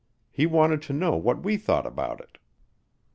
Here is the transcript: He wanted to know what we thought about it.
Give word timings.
He 0.31 0.47
wanted 0.47 0.81
to 0.81 0.93
know 0.93 1.15
what 1.15 1.43
we 1.43 1.57
thought 1.57 1.85
about 1.85 2.19
it. 2.21 2.39